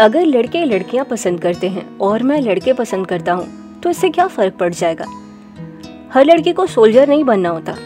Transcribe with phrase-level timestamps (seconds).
[0.00, 4.26] अगर लड़के लड़कियाँ पसंद करते हैं और मैं लड़के पसंद करता हूँ तो इससे क्या
[4.26, 5.04] फ़र्क पड़ जाएगा?
[6.12, 7.76] हर लड़के को सोल्जर नहीं बनना होता।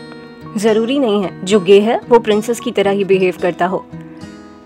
[0.57, 3.85] ज़रूरी नहीं है, जो गे है, वो प्रिंसेस की तरह ही बिहेव करता हो।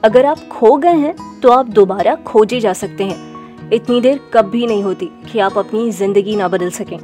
[0.04, 4.48] अगर आप खो गए हैं तो आप दोबारा खोजे जा सकते हैं। इतनी देर कब
[4.50, 6.98] भी नहीं होती कि आप अपनी ज़िंदगी ना बदल सकें।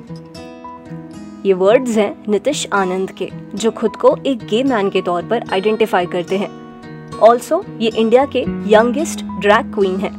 [1.46, 5.44] ये वर्ड्स हैं नितिश आनंद के, जो खुद को एक गे मैन के तौर पर
[5.52, 6.50] आइडेंटिफाई करते हैं।
[7.20, 10.18] ऑल्सो ये इंडिया के यंगेस्ट ड्रैग क्वीन है।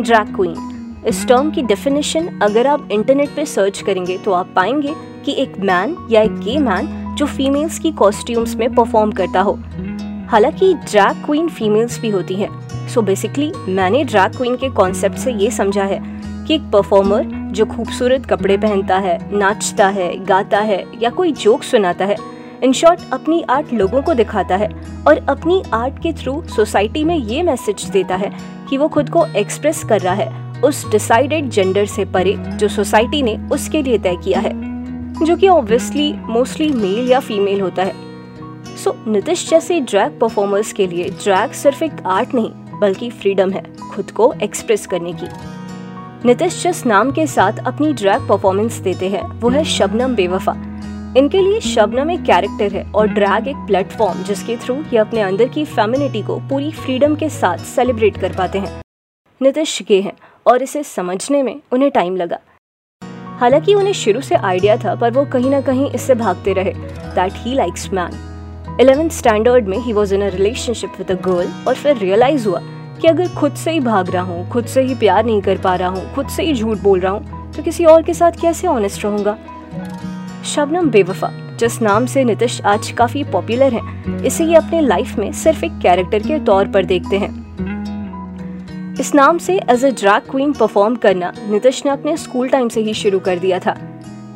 [0.00, 4.94] ड्रैग क्वीन इस टर्म की डेफिनेशन अगर आप इंटरनेट पे सर्च करेंगे तो आप पाएँगे
[5.24, 9.52] कि एक मैन या एक गे मैन जो फीमेल्स की कॉस्ट्यूम्स में परफॉर्म करता हो।
[10.28, 12.48] हालाँकि ड्रैग क्वीन फीमेल्स भी होती है।
[12.88, 16.00] सो बेसिकली मैंने ड्रैग क्वीन के कॉन्सेप्ट से ये समझा है
[16.46, 21.62] कि एक परफॉर्मर जो खूबसूरत कपड़े पहनता है, नाचता है, गाता है या कोई जोक
[21.62, 22.16] सुनाता है
[22.64, 24.68] इन शॉर्ट अपनी आर्ट लोगों को दिखाता है
[25.08, 28.30] और अपनी आर्ट के थ्रू सोसाइटी में ये मैसेज देता है
[28.72, 33.22] कि वो खुद को एक्सप्रेस कर रहा है उस डिसाइडेड जेंडर से परे जो सोसाइटी
[33.22, 34.52] ने उसके लिए तय किया है
[35.24, 37.94] जो कि ऑब्वियसली मोस्टली मेल या फीमेल होता है।
[38.76, 43.50] सो so, नितिश जैसे ड्रैग परफॉर्मर्स के लिए ड्रैग सिर्फ़ एक आर्ट नहीं बल्कि फ्रीडम
[43.50, 45.26] है खुद को एक्सप्रेस करने की।
[46.24, 50.54] नितिश जिस नाम के साथ अपनी ड्रैग परफॉर्मेंस देते हैं वो है शबनम बेवफा।
[51.16, 55.48] इनके लिए शबनम एक कैरेक्टर है और ड्रैग एक प्लेटफॉर्म जिसके थ्रू ये अपने अंदर
[55.48, 58.80] की फेमिनिटी को पूरी फ्रीडम के साथ सेलिब्रेट कर पाते हैं।
[59.40, 60.12] नितिश गे हैं
[60.46, 62.38] और इसे समझने में उन्हें टाइम लगा।
[63.40, 66.72] हालाँकि उन्हें शुरू से आइडिया था, पर वो कहीं ना कहीं इससे भागते रहे।
[67.14, 71.48] That he likes man eleventh standard में ही was in a relationship with a girl
[71.68, 72.60] और फिर रियलाइज़ हुआ
[73.00, 75.74] कि अगर खुद से ही भाग रहा हूँ, खुद से ही प्यार नहीं कर पा
[75.74, 78.66] रहा हूँ, खुद से ही झूठ बोल रहा हूँ तो किसी और के साथ कैसे
[78.68, 79.38] ऑनेस्ट रहूँगा?
[80.44, 83.80] शबनम बेवफा, जिस नाम से नितिश आज काफ़ी पॉपुलर है,
[84.26, 87.30] इसे ये अपने लाइफ में सिर्फ़ एक कैरेक्टर के तौर पर देखते हैं।
[89.00, 92.80] इस नाम से as a drag queen perform करना नितिश ने अपने स्कूल टाइम से
[92.80, 93.76] ही शुरू कर दिया था।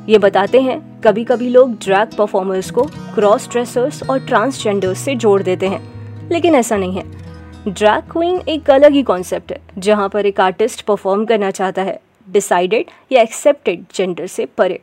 [0.08, 2.82] ये बताते हैं कभी कभी लोग ड्रैग परफॉर्मर्स को
[3.14, 5.80] क्रॉस ड्रेसर्स और ट्रांसजेंडर्स से जोड़ देते हैं,
[6.30, 7.04] लेकिन ऐसा नहीं है।
[7.68, 12.00] ड्रैग क्वीन एक अलग ही कॉन्सेप्ट है, जहाँ पर एक आर्टिस्ट परफॉर्म करना चाहता है
[12.28, 14.80] डिसाइडेड या एक्सेप्टेड जेंडर से परे।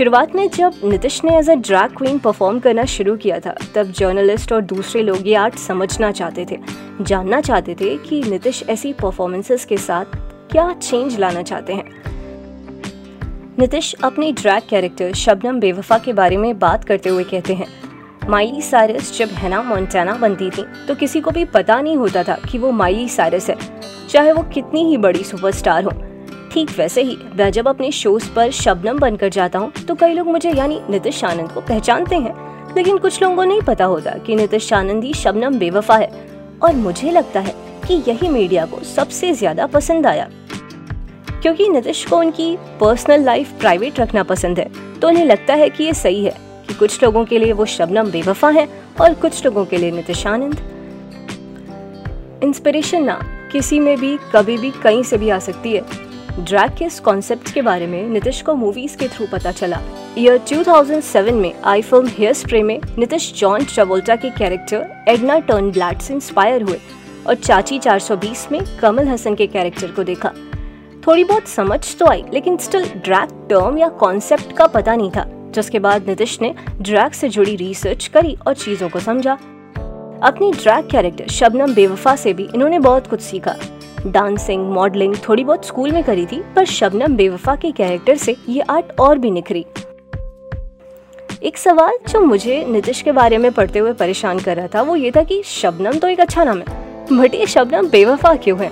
[0.00, 3.90] शुरुआत में जब नितिश ने as a drag queen perform करना शुरू किया था, तब
[3.90, 6.58] जर्नलिस्ट और दूसरे लोग ये आर्ट समझना चाहते थे।
[7.00, 10.16] जानना चाहते थे कि नितिश ऐसी परफॉर्मेंसेस के साथ
[10.52, 11.84] क्या चेंज लाना चाहते हैं।
[13.58, 17.66] नितिश अपने ड्रैग कैरेक्टर शबनम बेवफा के बारे में बात करते हुए कहते हैं,
[18.28, 22.40] माइली साइरस जब हैना मोन्टाना बनती थी तो किसी को भी पता नहीं होता था
[22.50, 23.56] कि वो माइली साइरस है,
[24.08, 25.92] चाहे वो कितनी ही बड़ी सुपरस्टार हो।
[26.52, 30.26] ठीक वैसे ही, मैं जब अपने शोज़ पर शबनम बनकर जाता हूँ तो कई लोग
[30.26, 34.34] मुझे यानी नितिश आनंद को पहचानते हैं। लेकिन कुछ लोगों को नहीं पता होता कि
[34.36, 36.10] नितिश आनंद ही शबनम बेवफा है।
[36.62, 37.54] और मुझे लगता है
[37.86, 40.28] कि यही मीडिया को सबसे ज़्यादा पसंद आया।
[41.42, 44.68] क्योंकि नितिश को उनकी पर्सनल लाइफ प्राइवेट रखना पसंद है
[45.00, 46.34] तो उन्हें लगता है कि ये सही है
[46.68, 48.68] कि कुछ लोगों के लिए वो शबनम बेवफा है
[49.00, 50.60] और कुछ लोगों के लिए नितिश आनंद।
[52.44, 53.18] इंस्पिरेशन ना
[53.52, 56.08] किसी में भी, कभी भी कहीं से भी आ सकती है।
[56.38, 59.80] ड्रैग के इस कॉन्सेप्ट के बारे में नितिश को मूवीज़ के थ्रू पता चला।
[60.18, 65.70] ईयर 2007 में आई फ़िल्म हेयर स्प्रे में नितिश जॉन ट्रेवोल्टा के कैरेक्टर एडना टर्न
[65.70, 66.78] ब्लैड से इंस्पायर हुए
[67.26, 70.32] और चाची 420 में कमल हसन के कैरेक्टर को देखा।
[71.06, 75.24] थोड़ी बहुत समझ तो आई, लेकिन स्टिल ड्रैग टर्म या कॉन्सेप्ट का पता नहीं था,
[75.54, 79.38] जिसके बाद नितिश ने ड्रैग से जुड़ी रिसर्च करी और चीज़ों को समझा।
[80.22, 83.54] अपनी ड्रैग कैरेक्टर शबनम बेवफा से भी इन्होंने बहुत कुछ सीखा।
[84.06, 88.60] डांसिंग, मॉडलिंग थोड़ी बहुत स्कूल में करी थी, पर शबनम बेवफा के कैरेक्टर से ये
[88.60, 89.64] आर्ट और भी निखरी।
[91.42, 94.96] एक सवाल जो मुझे नितिश के बारे में पढ़ते हुए परेशान कर रहा था, वो
[94.96, 96.64] ये था कि शबनम तो एक अच्छा नाम है,
[97.12, 98.70] बट ये शबनम बेवफा क्यों है?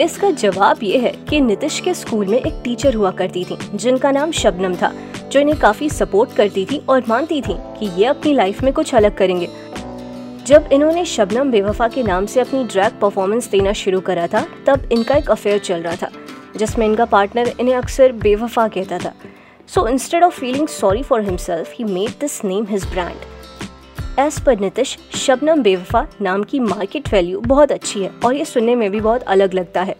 [0.00, 4.10] इसका जवाब ये है कि नितिश के स्कूल में एक टीचर हुआ करती थी, जिनका
[4.10, 4.92] नाम शबनम था,
[5.32, 8.94] जो इन्हें काफ़ी सपोर्ट करती थी और मानती थी कि ये अपनी लाइफ में कुछ
[8.94, 9.48] अलग करेंगे।
[10.50, 14.88] जब इन्होंने शबनम बेवफा के नाम से अपनी ड्रैग परफॉर्मेंस देना शुरू करा था, तब
[14.92, 16.08] इनका एक अफेयर चल रहा था,
[16.56, 19.12] जिसमें इनका पार्टनर इन्हें अक्सर बेवफा कहता था।
[19.68, 24.60] So instead of feeling sorry for himself he made this name his brand as पर
[24.60, 29.00] नितिश शबनम बेवफा नाम की मार्केट वैल्यू बहुत अच्छी है और ये सुनने में भी
[29.00, 29.96] बहुत अलग लगता है।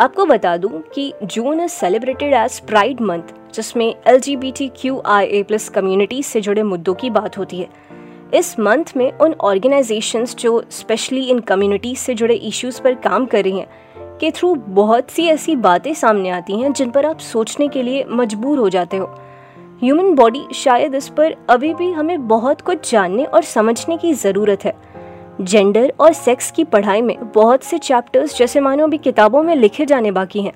[0.00, 4.70] आपको बता दूँ कि June is celebrated as pride month जिसमें L G B T
[4.76, 8.00] Q I A plus community से जुड़े मुद्दों की बात होती है।
[8.34, 13.42] इस मंथ में उन ऑर्गेनाइजेशंस जो स्पेशली इन कम्युनिटीज से जुड़े इश्यूज़ पर काम कर
[13.44, 13.66] रही हैं,
[14.18, 18.04] के थ्रू बहुत सी ऐसी बातें सामने आती हैं जिन पर आप सोचने के लिए
[18.08, 19.06] मजबूर हो जाते हो।
[19.82, 24.64] ह्यूमन बॉडी शायद इस पर अभी भी हमें बहुत कुछ जानने और समझने की ज़रूरत
[24.64, 24.74] है।
[25.40, 29.86] जेंडर और सेक्स की पढ़ाई में बहुत से चैप्टर्स जैसे मानो अभी किताबों में लिखे
[29.86, 30.52] जाने बाकी हैं।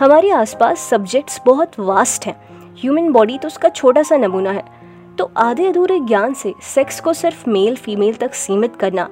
[0.00, 2.36] हमारे आसपास सब्जेक्ट्स बहुत वास्ट हैं।
[2.78, 4.83] ह्यूमन बॉडी तो उसका छोटा सा नमूना है।
[5.18, 9.08] तो आधे अधूरे ज्ञान से सेक्स को सिर्फ़ मेल फीमेल तक सीमित करना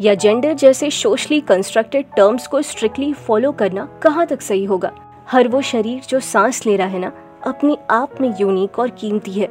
[0.00, 4.92] या जेंडर जैसे सोशली कंस्ट्रक्टेड टर्म्स को स्ट्रिक्टली फॉलो करना कहाँ तक सही होगा?
[5.28, 7.12] हर वो शरीर जो सांस ले रहा है ना,
[7.46, 9.48] अपने आप में यूनिक और कीमती है।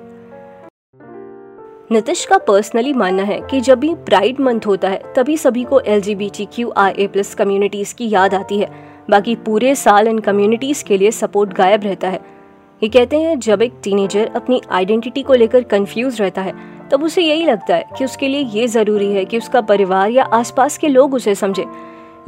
[1.91, 5.79] नितिश का पर्सनली मानना है कि जब भी प्राइड मंथ होता है, तभी सभी को
[5.79, 8.69] L G B T Q I A plus communities की याद आती है।
[9.09, 12.38] बाकी पूरे साल इन कम्युनिटीज के लिए सपोर्ट गायब रहता है।
[12.81, 16.53] ये कहते हैं, जब एक टीनेजर अपनी आइडेंटिटी को लेकर कंफ्यूज रहता है,
[16.89, 20.23] तब उसे यही लगता है कि उसके लिए ये ज़रूरी है कि उसका परिवार या
[20.23, 21.65] आसपास के लोग उसे समझे।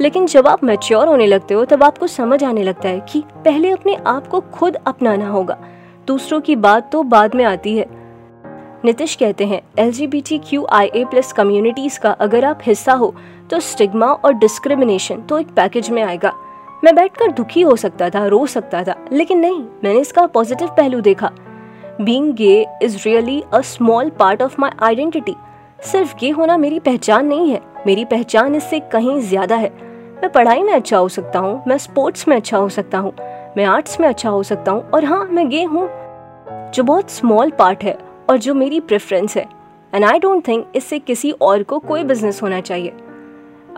[0.00, 3.70] लेकिन जब आप मैच्योर होने लगते हो, तब आपको समझ आने लगता है कि पहले
[3.70, 5.58] अपने आप को खुद अपनाना होगा।
[6.06, 7.86] दूसरों की बात तो बाद में आती है।
[8.84, 12.60] नितिश कहते हैं L G B T Q I A plus communities का अगर आप
[12.62, 13.14] हिस्सा हो
[13.50, 16.32] तो स्टिग्मा और डिस्क्रिमिनेशन तो एक पैकेज में आएगा।
[16.82, 21.00] मैं बैठकर दुखी हो सकता था, रो सकता था, लेकिन नहीं, मैंने इसका पॉजिटिव पहलू
[21.00, 21.30] देखा।
[22.00, 25.34] Being gay is really a small part of my identity
[25.82, 29.70] सिर्फ़ गे होना मेरी पहचान नहीं है। मेरी पहचान इससे कहीं ज़्यादा है।
[30.14, 33.12] मैं पढ़ाई में अच्छा हो सकता हूँ, मैं स्पोर्ट्स में अच्छा हो सकता हूँ,
[33.56, 35.88] मैं आर्ट्स में अच्छा हो सकता हूँ, और हाँ मैं गे हूँ,
[36.74, 37.96] जो बहुत स्मॉल पार्ट है
[38.30, 39.46] और जो मेरी प्रेफरेंस है।
[39.92, 42.92] एंड आई डोंट थिंक इससे किसी और को कोई बिज़नेस होना चाहिए।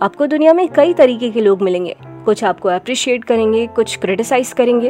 [0.03, 4.89] आपको दुनिया में कई तरीके के लोग मिलेंगे। कुछ आपको अप्रिशिएट करेंगे, कुछ क्रिटिसाइज करेंगे।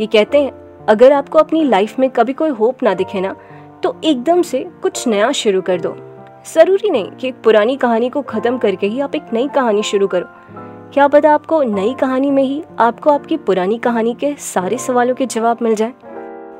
[0.00, 0.52] ये कहते हैं,
[0.88, 3.34] अगर आपको अपनी लाइफ में कभी कोई होप ना दिखे ना
[3.82, 5.94] तो एकदम से कुछ नया शुरू कर दो।
[6.46, 10.06] ज़रूरी नहीं कि एक पुरानी कहानी को ख़त्म करके ही आप एक नई कहानी शुरू
[10.06, 10.26] करो।
[10.92, 15.26] क्या पता आपको नई कहानी में ही आपको आपकी पुरानी कहानी के सारे सवालों के
[15.26, 15.92] जवाब मिल जाए।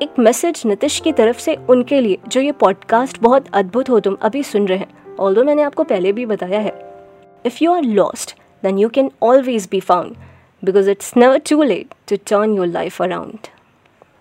[0.01, 4.17] एक मैसेज नितिश की तरफ़ से उनके लिए, जो ये पॉडकास्ट बहुत अद्भुत हो तुम
[4.21, 6.73] अभी सुन रहे हैं ऑल्दो मैंने आपको पहले भी बताया है।
[7.45, 10.17] If you are lost then you can always be found
[10.63, 13.49] because it's never too late to turn your life around.